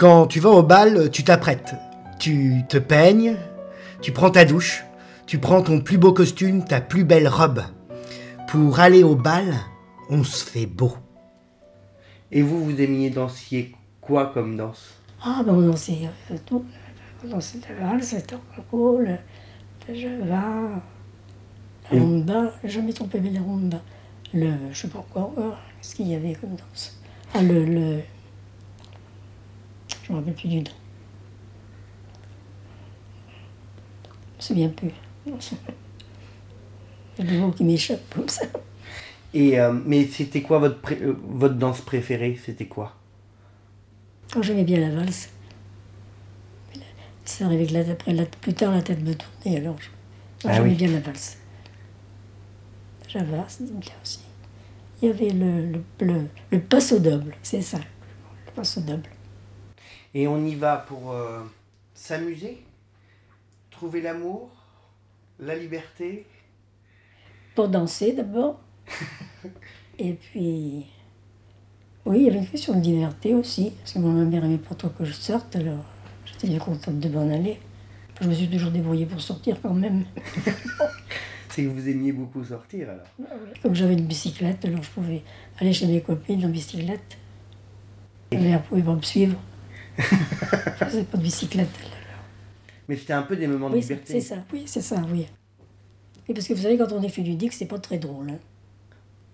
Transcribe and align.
Quand 0.00 0.26
tu 0.26 0.40
vas 0.40 0.48
au 0.48 0.62
bal, 0.62 1.10
tu 1.10 1.24
t'apprêtes. 1.24 1.74
Tu 2.18 2.62
te 2.70 2.78
peignes, 2.78 3.36
tu 4.00 4.12
prends 4.12 4.30
ta 4.30 4.46
douche, 4.46 4.82
tu 5.26 5.36
prends 5.38 5.60
ton 5.60 5.80
plus 5.82 5.98
beau 5.98 6.14
costume, 6.14 6.64
ta 6.64 6.80
plus 6.80 7.04
belle 7.04 7.28
robe. 7.28 7.60
Pour 8.48 8.80
aller 8.80 9.02
au 9.02 9.14
bal, 9.14 9.52
on 10.08 10.24
se 10.24 10.42
fait 10.42 10.64
beau. 10.64 10.94
Et 12.32 12.40
vous, 12.40 12.64
vous 12.64 12.80
aimiez 12.80 13.10
danser 13.10 13.74
quoi 14.00 14.30
comme 14.32 14.56
danse? 14.56 14.94
Ah, 15.22 15.42
ben 15.44 15.52
on 15.52 15.60
dansait 15.68 15.98
euh, 16.30 16.36
tout. 16.46 16.64
On 17.22 17.28
dansait 17.28 17.58
la 17.78 17.88
valse, 17.90 18.14
le 18.14 18.22
tango, 18.22 18.98
le, 19.00 19.16
le 19.86 19.94
java, 19.94 20.80
la 21.90 21.96
Et- 21.98 22.00
rumba. 22.00 22.52
Jamais 22.64 22.94
trompé 22.94 23.20
mais 23.20 23.32
la 23.32 23.40
rumba. 23.40 23.82
Le, 24.32 24.50
je 24.72 24.78
sais 24.80 24.88
pas 24.88 25.04
quoi, 25.12 25.30
euh, 25.36 25.50
qu'est-ce 25.82 25.94
qu'il 25.94 26.08
y 26.08 26.14
avait 26.14 26.32
comme 26.40 26.54
danse 26.56 26.98
Ah, 27.34 27.42
le, 27.42 27.66
le... 27.66 28.00
Je 30.10 30.14
me 30.14 30.18
rappelle 30.18 30.34
plus 30.34 30.48
du 30.48 30.56
nom. 30.56 30.64
Je 34.32 34.36
me 34.36 34.42
souviens 34.42 34.68
plus. 34.70 34.90
Il 37.18 37.24
y 37.24 37.28
a 37.28 37.30
des 37.30 37.38
mots 37.38 37.52
qui 37.52 37.62
m'échappent 37.62 38.12
comme 38.14 38.28
ça. 38.28 38.44
Et 39.32 39.60
euh, 39.60 39.72
mais 39.72 40.04
c'était 40.06 40.42
quoi 40.42 40.58
votre 40.58 40.80
pré- 40.80 40.98
euh, 41.00 41.16
votre 41.28 41.54
danse 41.54 41.80
préférée? 41.82 42.36
C'était 42.44 42.66
quoi? 42.66 42.96
Quand 44.32 44.42
j'aimais 44.42 44.64
bien 44.64 44.80
la 44.80 44.90
valse, 44.90 45.28
la- 46.74 46.80
ça 47.24 47.44
arrivait 47.46 47.66
que 47.66 47.74
la- 47.74 47.88
après, 47.92 48.12
la- 48.12 48.26
plus 48.26 48.54
tard 48.54 48.72
la 48.72 48.82
tête 48.82 49.00
me 49.02 49.14
tournait, 49.14 49.58
alors 49.58 49.76
je- 49.80 49.88
Ah 50.48 50.54
j'aimais 50.54 50.70
oui. 50.70 50.74
bien 50.74 50.88
la 50.88 50.98
valse. 51.00 51.36
Java, 53.08 53.44
c'était 53.46 53.72
bien 53.74 53.92
aussi. 54.02 54.20
Il 55.02 55.08
y 55.08 55.12
avait 55.12 55.30
le, 55.30 55.66
le, 55.72 55.82
le, 56.00 56.26
le 56.50 56.60
passo 56.60 56.98
double, 56.98 57.36
c'est 57.42 57.62
ça, 57.62 57.78
le 57.78 58.52
passo 58.52 58.80
double. 58.80 59.08
Et 60.14 60.26
on 60.26 60.44
y 60.44 60.54
va 60.54 60.76
pour 60.76 61.12
euh, 61.12 61.40
s'amuser, 61.94 62.62
trouver 63.70 64.00
l'amour, 64.00 64.50
la 65.38 65.56
liberté. 65.56 66.26
Pour 67.54 67.68
danser 67.68 68.12
d'abord. 68.12 68.60
Et 69.98 70.14
puis, 70.14 70.86
oui, 72.06 72.18
il 72.20 72.22
y 72.24 72.28
avait 72.28 72.38
une 72.38 72.48
question 72.48 72.78
de 72.78 72.84
liberté 72.84 73.34
aussi, 73.34 73.72
parce 73.78 73.92
que 73.92 73.98
moi, 73.98 74.10
ma 74.10 74.24
mère 74.24 74.44
aimait 74.44 74.58
pas 74.58 74.74
trop 74.74 74.88
que 74.88 75.04
je 75.04 75.12
sorte, 75.12 75.54
alors 75.56 75.84
j'étais 76.24 76.48
bien 76.48 76.58
contente 76.58 76.98
de 76.98 77.08
m'en 77.08 77.32
aller. 77.32 77.60
Je 78.20 78.28
me 78.28 78.34
suis 78.34 78.48
toujours 78.48 78.70
débrouillée 78.70 79.06
pour 79.06 79.20
sortir 79.20 79.60
quand 79.62 79.74
même. 79.74 80.04
C'est 81.48 81.64
que 81.64 81.68
vous 81.68 81.88
aimiez 81.88 82.12
beaucoup 82.12 82.44
sortir 82.44 82.88
alors. 82.90 83.06
Comme 83.62 83.74
j'avais 83.74 83.94
une 83.94 84.06
bicyclette, 84.06 84.64
alors 84.64 84.82
je 84.82 84.90
pouvais 84.90 85.22
aller 85.58 85.72
chez 85.72 85.86
mes 85.86 86.00
copines 86.00 86.44
en 86.44 86.48
bicyclette. 86.48 87.18
Ma 88.32 88.38
mère 88.38 88.62
pouvait 88.62 88.82
pas 88.82 88.94
me 88.94 89.02
suivre. 89.02 89.36
Je 89.98 90.84
faisais 90.84 91.02
pas 91.04 91.18
de 91.18 91.22
bicyclette. 91.22 91.68
alors. 91.80 92.24
Mais 92.88 92.96
c'était 92.96 93.12
un 93.12 93.22
peu 93.22 93.36
des 93.36 93.46
moments 93.46 93.70
de 93.70 93.74
Oui, 93.76 93.82
c'est 93.82 93.94
liberté. 93.94 94.12
c'est 94.14 94.20
ça, 94.20 94.36
oui, 94.52 94.64
c'est 94.66 94.80
ça, 94.80 94.96
oui. 95.12 95.26
Et 96.28 96.34
parce 96.34 96.46
que 96.46 96.54
vous 96.54 96.62
savez, 96.62 96.76
quand 96.78 96.92
on 96.92 97.02
est 97.02 97.08
fait 97.08 97.22
du 97.22 97.34
dick, 97.34 97.52
c'est 97.52 97.66
pas 97.66 97.78
très 97.78 97.98
drôle. 97.98 98.30
Hein. 98.30 98.38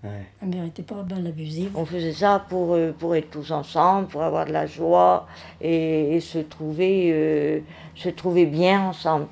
Ouais. 0.05 0.27
Ma 0.43 0.49
mère 0.57 0.65
était 0.65 0.83
pas 0.83 1.03
mal 1.09 1.27
abusive. 1.27 1.71
On 1.75 1.85
faisait 1.85 2.13
ça 2.13 2.45
pour, 2.49 2.75
euh, 2.75 2.93
pour 2.97 3.15
être 3.17 3.31
tous 3.31 3.51
ensemble, 3.51 4.09
pour 4.09 4.23
avoir 4.23 4.47
de 4.47 4.53
la 4.53 4.67
joie 4.67 5.27
et, 5.61 6.17
et 6.17 6.21
se, 6.21 6.39
trouver, 6.39 7.11
euh, 7.13 7.61
se 7.95 8.09
trouver 8.11 8.47
bien 8.47 8.83
ensemble. 8.83 9.27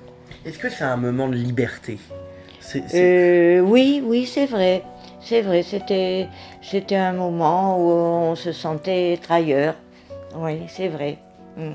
Est-ce 0.44 0.59
que 0.59 0.69
c'est 0.69 0.84
un 0.84 0.97
moment 0.97 1.28
de 1.28 1.34
liberté? 1.36 1.98
C'est- 2.61 2.83
c'est- 2.88 3.59
Euh, 3.59 3.61
oui, 3.61 4.03
oui, 4.05 4.27
c'est 4.27 4.47
vrai. 4.47 4.83
C'est 5.20 5.42
vrai, 5.42 5.62
c'était, 5.62 6.28
c'était 6.61 6.97
un 6.97 7.12
moment 7.12 7.78
où 7.78 7.91
on 7.91 8.34
se 8.34 8.53
sentait 8.53 9.19
trailleur. 9.22 9.75
Oui, 10.37 10.67
c'est 10.69 10.89
vrai. 10.89 11.19
Mm. 11.57 11.75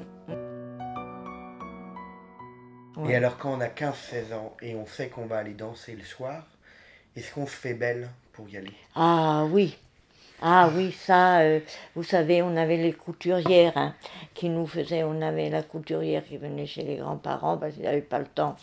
Et 3.08 3.16
alors 3.16 3.38
quand 3.38 3.54
on 3.54 3.62
a 3.62 3.68
15-16 3.68 4.34
ans 4.34 4.56
et 4.62 4.76
on 4.76 4.86
sait 4.86 5.08
qu'on 5.08 5.26
va 5.26 5.38
aller 5.38 5.54
danser 5.54 5.94
le 5.96 6.04
soir, 6.04 6.46
est-ce 7.16 7.34
qu'on 7.34 7.48
se 7.48 7.56
fait 7.56 7.74
belle 7.74 8.10
pour 8.34 8.50
y 8.50 8.58
aller? 8.58 8.74
Ah 8.96 9.46
oui, 9.50 9.78
ah 10.42 10.70
oui, 10.74 10.94
ça, 10.94 11.42
euh, 11.42 11.60
vous 11.96 12.04
savez, 12.04 12.42
on 12.42 12.56
avait 12.56 12.78
les 12.78 12.94
couturières 12.94 13.76
hein, 13.76 13.94
qui 14.34 14.48
nous 14.48 14.66
faisaient, 14.66 15.04
on 15.04 15.22
avait 15.22 15.50
la 15.50 15.64
couturière 15.64 16.24
qui 16.24 16.38
venait 16.38 16.66
chez 16.66 16.84
les 16.84 16.96
grands-parents 16.96 17.58
parce 17.58 17.74
qu'ils 17.74 17.84
n'avaient 17.84 18.02
pas 18.02 18.20
le 18.20 18.26
temps 18.26 18.56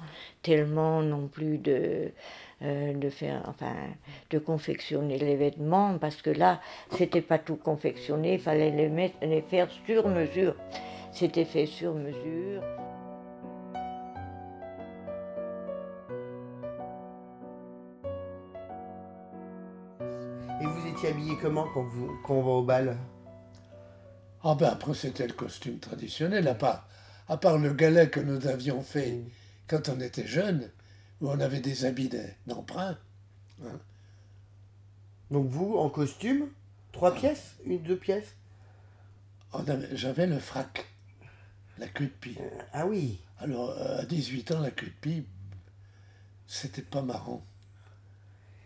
tellement 0.43 1.03
non 1.03 1.29
plus 1.29 1.59
de, 1.59 2.12
euh, 2.62 2.94
de 2.94 3.11
faire, 3.11 3.43
enfin, 3.47 3.75
de 4.31 4.39
confectionner 4.39 5.19
les 5.19 5.37
vêtements 5.37 5.99
parce 5.99 6.22
que 6.22 6.31
là, 6.31 6.61
c'était 6.93 7.21
pas 7.21 7.39
tout 7.39 7.56
confectionné, 7.56 8.34
il 8.34 8.41
fallait 8.41 8.71
les 8.71 8.89
mettre, 8.89 9.17
les 9.21 9.43
faire 9.43 9.69
sur 9.84 10.09
mesure. 10.09 10.55
C'était 11.12 11.44
fait 11.44 11.67
sur 11.67 11.94
mesure. 11.94 12.62
Et 20.61 20.65
vous 20.65 20.87
étiez 20.88 21.11
habillé 21.11 21.34
comment 21.43 21.67
quand, 21.75 21.84
vous, 21.84 22.11
quand 22.25 22.34
on 22.34 22.43
va 22.43 22.50
au 22.50 22.62
bal? 22.62 22.97
Ah 24.43 24.55
ben 24.55 24.69
après 24.69 24.94
c'était 24.94 25.27
le 25.27 25.34
costume 25.34 25.78
traditionnel, 25.78 26.49
à 26.49 26.55
part, 26.55 26.88
à 27.28 27.37
part 27.37 27.59
le 27.59 27.75
galet 27.75 28.09
que 28.09 28.21
nous 28.21 28.47
avions 28.47 28.81
fait 28.81 29.25
quand 29.69 29.88
on 29.88 30.00
était 30.00 30.27
jeunes, 30.27 30.71
on 31.21 31.41
avait 31.41 31.60
des 31.60 31.84
habits 31.84 32.09
de- 32.09 32.25
d'emprunt. 32.47 32.97
Donc 35.31 35.49
vous, 35.49 35.77
en 35.77 35.88
costume, 35.88 36.49
trois 36.93 37.15
pièces 37.15 37.56
Une, 37.65 37.82
deux 37.82 37.97
pièces? 37.97 38.34
J'avais 39.93 40.26
le 40.26 40.38
frac, 40.38 40.87
la 41.78 41.88
queue 41.88 42.05
de 42.06 42.10
pie. 42.10 42.37
Ah 42.72 42.87
oui 42.87 43.19
Alors 43.38 43.71
euh, 43.71 44.00
à 44.00 44.05
18 44.05 44.53
ans, 44.53 44.60
la 44.60 44.71
queue 44.71 44.87
de 44.88 44.93
pie, 45.00 45.25
c'était 46.47 46.82
pas 46.82 47.00
marrant. 47.03 47.43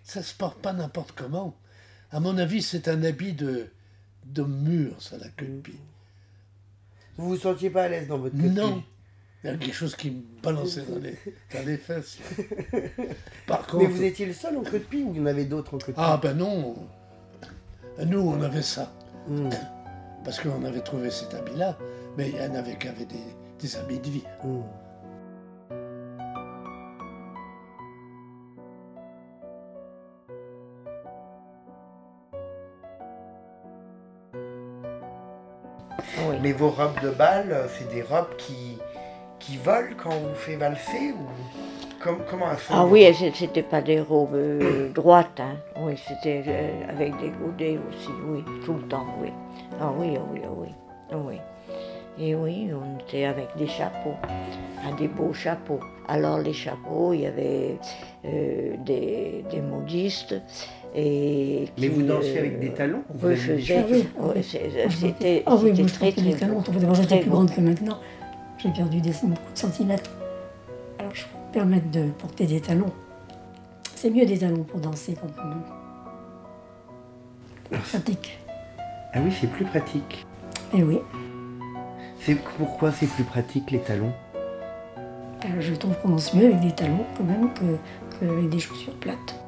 Ça 0.02 0.22
se 0.22 0.34
porte 0.34 0.60
pas 0.60 0.72
n'importe 0.72 1.12
comment. 1.12 1.56
À 2.10 2.18
mon 2.18 2.36
avis, 2.38 2.62
c'est 2.62 2.88
un 2.88 3.02
habit 3.04 3.32
de 3.34 3.70
d'homme 4.24 4.60
mûr, 4.62 5.00
ça, 5.00 5.16
la 5.18 5.28
queue 5.28 5.46
de 5.46 5.60
pie. 5.60 5.78
Vous 7.16 7.28
vous 7.28 7.36
sentiez 7.36 7.70
pas 7.70 7.84
à 7.84 7.88
l'aise 7.88 8.08
dans 8.08 8.18
votre 8.18 8.34
costume 8.34 8.54
Non. 8.54 8.84
Il 9.42 9.50
y 9.50 9.54
a 9.54 9.56
quelque 9.56 9.74
chose 9.74 9.96
qui 9.96 10.10
me 10.10 10.22
balançait 10.42 10.82
dans 10.82 10.98
les, 10.98 11.16
dans 11.54 11.66
les 11.66 11.78
fesses. 11.78 12.18
Par 13.46 13.66
contre, 13.66 13.84
Mais 13.84 13.86
vous 13.86 14.02
étiez 14.02 14.26
le 14.26 14.34
seul 14.34 14.58
en 14.58 14.62
queue 14.62 14.80
de 14.80 14.84
pie 14.84 15.02
ou 15.02 15.12
il 15.14 15.20
y 15.20 15.22
en 15.22 15.26
avait 15.26 15.46
d'autres 15.46 15.74
en 15.74 15.78
queue 15.78 15.92
de 15.92 15.96
pie 15.96 16.02
Ah 16.04 16.20
ben 16.22 16.36
non. 16.36 16.76
Nous, 18.04 18.20
on 18.20 18.42
avait 18.42 18.60
ça. 18.60 18.92
Hmm. 19.28 19.48
Parce 20.24 20.40
qu'on 20.40 20.62
avait 20.64 20.80
trouvé 20.80 21.10
cet 21.10 21.32
habit-là. 21.32 21.78
Mais 22.18 22.28
il 22.28 22.36
y 22.36 22.40
en 22.42 22.54
avait 22.54 22.76
qui 22.76 22.88
avaient 22.88 23.06
des, 23.06 23.16
des 23.58 23.76
habits 23.76 23.98
de 23.98 24.08
vie. 24.10 24.24
Hmm. 24.44 24.60
Oui. 36.28 36.36
Mais 36.42 36.52
vos 36.52 36.70
robes 36.70 37.00
de 37.02 37.10
bal, 37.10 37.50
euh, 37.52 37.66
c'est 37.68 37.88
des 37.88 38.02
robes 38.02 38.36
qui, 38.36 38.78
qui 39.50 39.56
volent 39.56 39.94
quand 40.02 40.10
on 40.10 40.28
vous 40.28 40.34
fait 40.34 40.56
valser 40.56 41.12
ou 41.12 41.26
Com- 42.02 42.22
comment 42.30 42.46
elles 42.50 42.58
sont 42.58 42.72
Ah 42.74 42.86
oui, 42.86 43.04
c'était 43.34 43.62
pas 43.62 43.82
des 43.82 44.00
robes 44.00 44.34
euh, 44.34 44.88
droites, 44.94 45.38
hein. 45.40 45.56
Oui, 45.78 45.94
c'était 46.08 46.42
euh, 46.46 46.70
avec 46.88 47.12
des 47.20 47.28
godets 47.30 47.78
aussi, 47.90 48.08
oui, 48.26 48.42
tout 48.64 48.74
le 48.74 48.82
temps, 48.88 49.04
oui. 49.20 49.28
Ah 49.80 49.92
oui, 49.98 50.12
ah 50.16 50.20
oui, 50.32 50.40
ah 50.44 50.48
oui, 50.56 50.68
ah 51.12 51.16
oui. 51.18 51.34
Et 52.18 52.34
oui, 52.34 52.70
on 52.72 53.00
était 53.00 53.24
avec 53.26 53.48
des 53.58 53.66
chapeaux, 53.66 54.14
ah, 54.24 54.92
des 54.98 55.08
beaux 55.08 55.32
chapeaux. 55.34 55.80
Alors 56.08 56.38
les 56.38 56.52
chapeaux, 56.54 57.12
il 57.12 57.20
y 57.22 57.26
avait 57.26 57.76
euh, 58.24 58.76
des, 58.84 59.44
des 59.50 59.60
modistes 59.60 60.34
et 60.94 61.68
Mais 61.78 61.88
vous 61.88 62.00
qui, 62.00 62.06
dansiez 62.06 62.36
euh, 62.36 62.40
avec 62.40 62.60
des 62.60 62.70
talons 62.70 63.02
Vous. 63.14 63.28
Ah 63.28 63.84
oui, 63.90 64.06
oui. 64.18 64.42
C'était 64.42 65.42
Ah 65.46 65.54
oui, 65.62 65.72
très 65.86 66.12
très 66.12 66.32
Très 66.32 67.18
plus 67.20 67.28
beau. 67.28 67.36
grande 67.36 67.54
que 67.54 67.60
maintenant. 67.60 67.98
J'ai 68.62 68.70
perdu 68.70 69.00
des, 69.00 69.12
beaucoup 69.22 69.52
de 69.52 69.58
centimètres. 69.58 70.10
Alors 70.98 71.14
je 71.14 71.24
peux 71.24 71.38
me 71.38 71.52
permettre 71.52 71.90
de 71.90 72.10
porter 72.10 72.46
des 72.46 72.60
talons. 72.60 72.92
C'est 73.94 74.10
mieux 74.10 74.26
des 74.26 74.38
talons 74.38 74.64
pour 74.64 74.80
danser 74.80 75.14
quand 75.20 75.28
même. 75.44 75.62
Pratique. 77.90 78.38
Ah 79.14 79.18
oui, 79.24 79.32
c'est 79.40 79.46
plus 79.46 79.64
pratique. 79.64 80.26
Et 80.74 80.82
oui, 80.82 80.98
C'est 82.20 82.34
pourquoi 82.58 82.92
c'est 82.92 83.06
plus 83.06 83.24
pratique 83.24 83.70
les 83.70 83.80
talons? 83.80 84.12
Euh, 85.44 85.60
je 85.60 85.74
trouve 85.74 85.94
qu'on 86.00 86.10
danse 86.10 86.34
mieux 86.34 86.46
avec 86.46 86.60
des 86.60 86.72
talons 86.72 87.04
quand 87.16 87.24
même 87.24 87.52
que- 87.54 87.78
qu'avec 88.18 88.48
des 88.50 88.58
chaussures 88.58 88.94
plates. 88.96 89.39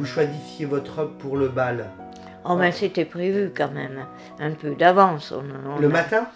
Vous 0.00 0.06
choisissiez 0.06 0.64
votre 0.64 0.96
robe 0.96 1.18
pour 1.18 1.36
le 1.36 1.48
bal 1.48 1.90
Oh, 2.46 2.56
mais 2.56 2.72
c'était 2.72 3.04
prévu 3.04 3.52
quand 3.54 3.70
même, 3.70 4.06
un 4.38 4.52
peu 4.52 4.74
d'avance. 4.74 5.30
on- 5.30 5.72
on 5.72 5.78
le 5.78 5.88
a- 5.88 5.90
matin? 5.90 6.26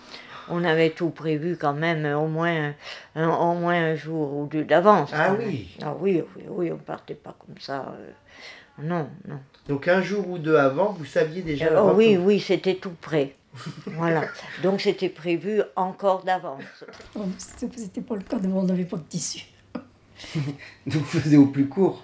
On 0.51 0.63
avait 0.65 0.91
tout 0.91 1.09
prévu 1.09 1.57
quand 1.59 1.73
même, 1.73 2.05
au 2.15 2.27
moins 2.27 2.75
un, 3.17 3.27
au 3.31 3.55
moins 3.55 3.73
un 3.93 3.95
jour 3.95 4.37
ou 4.37 4.47
deux 4.47 4.65
d'avance. 4.65 5.09
Ah 5.15 5.31
même. 5.31 5.49
oui. 5.49 5.75
Ah 5.83 5.95
oui, 5.99 6.23
oui, 6.37 6.43
oui, 6.51 6.73
on 6.73 6.77
partait 6.77 7.15
pas 7.15 7.35
comme 7.39 7.59
ça. 7.59 7.95
euh, 7.99 8.11
non, 8.83 9.09
non. 9.27 9.39
Donc 9.67 9.89
un 9.89 10.03
jour 10.03 10.29
ou 10.29 10.37
deux 10.37 10.57
avant, 10.57 10.93
vous 10.93 11.07
saviez 11.07 11.41
déjà. 11.41 11.65
Euh, 11.69 11.81
oh 11.81 11.93
oui, 11.95 12.19
oui, 12.19 12.41
c'était 12.41 12.75
tout 12.75 12.93
prêt. 13.01 13.35
voilà. 13.87 14.25
Donc 14.63 14.83
c'était 14.83 15.09
prévu 15.09 15.63
encore 15.75 16.23
d'avance. 16.23 16.85
Non, 17.17 17.31
C'était 17.39 18.03
pas 18.03 18.17
le 18.17 18.21
cas, 18.25 18.37
on 18.45 18.63
n'avait 18.65 18.85
pas 18.85 18.99
de 18.99 19.05
tissu. 19.05 19.47
Vous 20.87 21.01
faisiez 21.05 21.37
au 21.37 21.47
plus 21.47 21.67
court. 21.67 22.03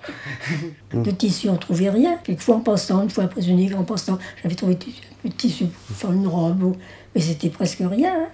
De 0.93 1.11
tissu, 1.11 1.49
on 1.49 1.57
trouvait 1.57 1.91
rien. 1.91 2.19
Quelquefois 2.25 2.57
en 2.57 2.61
passant, 2.61 3.03
une 3.03 3.11
fois 3.11 3.25
après 3.25 3.43
une 3.47 3.75
en 3.75 3.85
passant, 3.85 4.19
j'avais 4.43 4.55
trouvé 4.55 4.75
du- 4.75 4.89
un 4.91 5.23
peu 5.23 5.29
de 5.29 5.35
tissu 5.35 5.67
pour 5.67 5.97
faire 5.97 6.13
une 6.13 6.27
robe, 6.27 6.77
mais 7.15 7.21
c'était 7.21 7.49
presque 7.51 7.79
rien. 7.81 8.13
hein. 8.15 8.29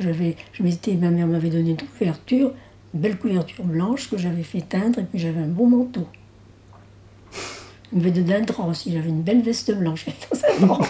J'avais, 0.00 0.36
je 0.52 0.62
m'étais, 0.62 0.94
ma 0.94 1.10
mère 1.10 1.26
m'avait 1.26 1.50
donné 1.50 1.70
une 1.70 1.76
couverture, 1.76 2.52
une 2.94 3.00
belle 3.00 3.16
couverture 3.18 3.64
blanche 3.64 4.10
que 4.10 4.18
j'avais 4.18 4.42
fait 4.42 4.60
teindre, 4.62 4.98
et 4.98 5.04
puis 5.04 5.18
j'avais 5.20 5.40
un 5.40 5.46
beau 5.48 5.66
manteau. 5.66 6.08
Elle 7.92 7.98
m'avait 7.98 8.10
donné 8.10 8.34
un 8.36 8.40
drap 8.40 8.66
aussi, 8.66 8.92
j'avais 8.92 9.08
une 9.08 9.22
belle 9.22 9.42
veste 9.42 9.72
blanche 9.76 10.06
dans 10.06 10.38
un 10.64 10.66
drap. 10.66 10.84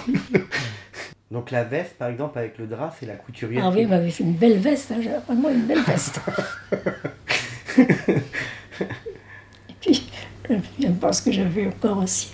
Donc 1.31 1.51
la 1.51 1.65
veste, 1.65 1.97
par 1.99 2.09
exemple, 2.09 2.39
avec 2.39 2.57
le 2.59 2.67
drap, 2.67 2.95
c'est 2.99 3.07
la 3.07 3.17
couturière. 3.17 3.65
Ah 3.67 3.71
oui, 3.71 3.81
elle 3.83 3.89
m'avait 3.89 4.11
fait 4.11 4.23
une 4.25 4.35
belle 4.35 4.59
veste, 4.59 4.91
hein, 4.93 5.01
j'avais 5.03 5.19
vraiment 5.27 5.51
une 5.51 5.67
belle 5.67 5.83
veste. 5.83 6.21
et 9.69 9.75
puis, 9.81 10.11
je 10.49 11.13
ce 11.13 11.23
que 11.23 11.33
j'avais 11.33 11.67
encore 11.67 11.99
aussi. 11.99 12.33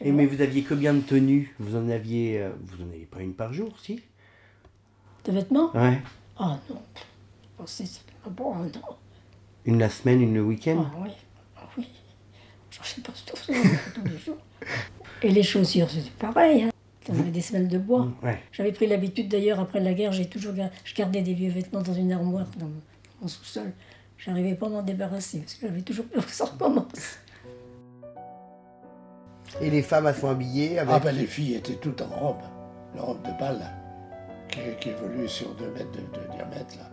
Et 0.00 0.12
mais 0.12 0.26
vous 0.26 0.40
aviez 0.40 0.62
combien 0.62 0.94
de 0.94 1.00
tenues? 1.00 1.54
Vous 1.58 1.76
en 1.76 1.88
aviez, 1.88 2.40
euh, 2.40 2.50
vous 2.60 2.84
en 2.84 2.88
aviez 2.88 3.06
pas 3.06 3.22
une 3.22 3.34
par 3.34 3.52
jour, 3.52 3.78
si? 3.80 4.02
De 5.24 5.32
vêtements? 5.32 5.74
Ouais. 5.74 6.00
Ah 6.38 6.58
non. 6.68 6.80
Oh, 7.58 7.62
c'est 7.66 7.88
pas 8.22 8.30
bon, 8.30 8.54
non. 8.54 8.96
Une 9.64 9.78
la 9.78 9.88
semaine, 9.88 10.20
une 10.20 10.34
le 10.34 10.42
week-end? 10.42 10.84
Ah 10.86 10.98
oui, 11.02 11.10
ah 11.56 11.68
oui. 11.78 11.88
J'en 12.70 12.84
sais 12.84 13.00
pas 13.00 13.12
tout 13.26 13.36
ça, 13.36 13.52
tous 13.94 14.04
les 14.04 14.18
jours. 14.18 14.36
Et 15.22 15.30
les 15.30 15.42
chaussures, 15.42 15.90
c'était 15.90 16.10
pareil. 16.18 16.64
Hein. 16.64 16.70
On 17.08 17.18
avait 17.18 17.30
des 17.30 17.40
semelles 17.40 17.68
de 17.68 17.78
bois. 17.78 18.08
Ouais. 18.22 18.38
J'avais 18.52 18.72
pris 18.72 18.86
l'habitude 18.86 19.28
d'ailleurs, 19.28 19.60
après 19.60 19.80
la 19.80 19.94
guerre, 19.94 20.12
j'ai 20.12 20.26
toujours 20.26 20.52
je 20.84 20.94
gardais 20.94 21.22
des 21.22 21.34
vieux 21.34 21.50
vêtements 21.50 21.82
dans 21.82 21.94
une 21.94 22.12
armoire 22.12 22.46
dans 22.58 22.70
mon 23.20 23.28
sous-sol. 23.28 23.72
J'arrivais 24.18 24.54
pas 24.54 24.66
à 24.66 24.70
m'en 24.70 24.82
débarrasser 24.82 25.40
parce 25.40 25.54
que 25.54 25.66
j'avais 25.68 25.82
toujours 25.82 26.06
peur 26.06 26.24
que 26.26 26.32
ça 26.32 26.46
recommence. 26.46 27.18
Et 29.60 29.70
les 29.70 29.82
femmes, 29.82 30.06
elles 30.06 30.14
sont 30.16 30.28
habillées 30.30 30.78
avec. 30.78 30.94
Ah 30.94 30.98
ben 31.00 31.14
les 31.16 31.26
filles 31.26 31.54
étaient 31.54 31.74
toutes 31.76 32.02
en 32.02 32.08
robe, 32.08 32.42
la 32.94 33.02
robe 33.02 33.22
de 33.22 33.30
bal, 33.38 33.58
là, 33.58 33.72
qui, 34.48 34.58
qui 34.80 34.88
évolue 34.90 35.28
sur 35.28 35.54
2 35.54 35.70
mètres 35.70 35.92
de, 35.92 35.98
de 36.00 36.26
diamètre, 36.34 36.76
là, 36.78 36.90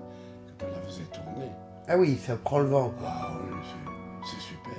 quand 0.59 0.65
on 0.67 0.71
la 0.71 0.81
faisait 0.87 1.03
tourner. 1.11 1.49
Ah 1.87 1.97
oui, 1.97 2.17
ça 2.25 2.35
prend 2.37 2.59
le 2.59 2.67
vent. 2.67 2.93
Ah 3.05 3.31
oui, 3.43 3.55
c'est- 4.23 4.39
super. 4.39 4.73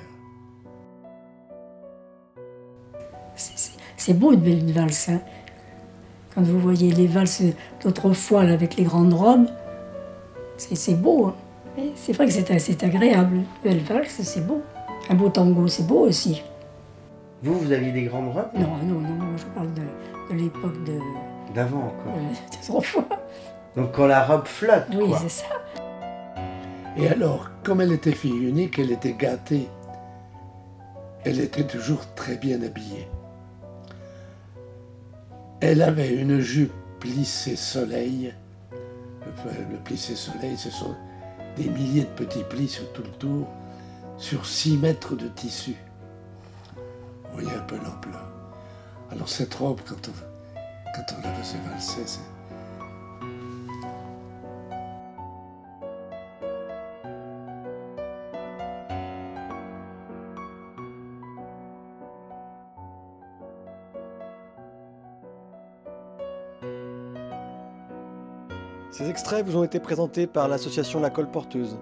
C'est- 3.96 4.14
beau 4.14 4.32
une 4.32 4.40
belle 4.40 4.70
valse. 4.72 5.08
hein. 5.08 5.20
Quand 6.34 6.42
vous 6.42 6.58
voyez 6.58 6.90
les 6.92 7.06
valses 7.06 7.42
d'autrefois 7.82 8.42
avec 8.42 8.76
les 8.76 8.84
grandes 8.84 9.12
robes, 9.14 9.48
c'est 10.56 10.74
c'est 10.76 10.94
beau. 10.94 11.26
hein. 11.26 11.34
Mais 11.76 11.92
C'est 11.96 12.12
vrai 12.12 12.26
que 12.26 12.32
c'est 12.32 12.58
c'est 12.58 12.82
agréable. 12.84 13.40
Belle 13.62 13.80
valse, 13.80 14.20
c'est 14.22 14.46
beau. 14.46 14.62
Un 15.10 15.14
beau 15.14 15.28
tango, 15.28 15.66
c'est 15.68 15.86
beau 15.86 16.00
aussi. 16.06 16.42
Vous, 17.42 17.58
vous 17.58 17.72
aviez 17.72 17.92
des 17.92 18.04
grandes 18.04 18.32
robes 18.32 18.48
Non, 18.54 18.76
non, 18.82 19.00
non, 19.00 19.14
non, 19.16 19.36
je 19.36 19.44
parle 19.46 19.68
de, 19.74 19.82
de 20.34 20.38
l'époque 20.40 20.82
de, 20.84 20.98
D'avant, 21.54 21.92
quoi. 22.02 22.12
de- 22.12 22.66
d'autrefois. 22.66 23.04
Donc 23.76 23.92
quand 23.92 24.06
la 24.06 24.24
robe 24.24 24.46
flotte, 24.46 24.86
Oui, 24.94 25.08
quoi. 25.08 25.18
c'est 25.18 25.28
ça. 25.28 25.46
Et 26.96 27.08
alors, 27.08 27.50
comme 27.64 27.80
elle 27.80 27.92
était 27.92 28.12
fille 28.12 28.48
unique, 28.48 28.78
elle 28.78 28.92
était 28.92 29.12
gâtée. 29.14 29.68
Elle 31.24 31.40
était 31.40 31.66
toujours 31.66 32.00
très 32.14 32.36
bien 32.36 32.62
habillée. 32.62 33.08
Elle 35.60 35.82
avait 35.82 36.14
une 36.14 36.40
jupe 36.40 36.72
plissée 37.00 37.56
soleil. 37.56 38.32
Le, 39.44 39.72
le 39.72 39.76
plissé 39.82 40.14
soleil, 40.14 40.56
ce 40.56 40.70
sont 40.70 40.94
des 41.56 41.68
milliers 41.68 42.02
de 42.04 42.24
petits 42.24 42.44
plis 42.44 42.68
sur 42.68 42.92
tout 42.92 43.02
le 43.02 43.10
tour, 43.10 43.48
sur 44.18 44.46
6 44.46 44.76
mètres 44.78 45.14
de 45.14 45.28
tissu. 45.28 45.76
Vous 46.76 47.40
voyez 47.40 47.56
un 47.56 47.62
peu 47.62 47.76
l'ampleur. 47.76 48.22
Alors 49.10 49.28
cette 49.28 49.54
robe, 49.54 49.80
quand 49.86 50.08
on, 50.08 50.12
quand 50.94 51.14
on 51.18 51.22
la 51.22 51.34
faisait 51.34 51.58
valser, 51.68 52.02
c'est... 52.06 52.33
Ces 68.96 69.10
extraits 69.10 69.44
vous 69.44 69.56
ont 69.56 69.64
été 69.64 69.80
présentés 69.80 70.28
par 70.28 70.46
l'association 70.46 71.00
La 71.00 71.10
Colle 71.10 71.28
Porteuse, 71.28 71.78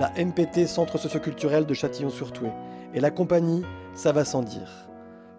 la 0.00 0.10
MPT 0.12 0.66
Centre 0.66 0.96
socioculturel 0.96 1.66
de 1.66 1.74
Châtillon-sur-Touet 1.74 2.54
et 2.94 3.00
la 3.00 3.10
compagnie 3.10 3.62
Ça 3.92 4.12
va 4.12 4.24
sans 4.24 4.40
dire. 4.40 4.88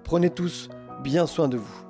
Prenez 0.03 0.29
tous 0.29 0.69
bien 1.03 1.25
soin 1.25 1.47
de 1.47 1.57
vous. 1.57 1.84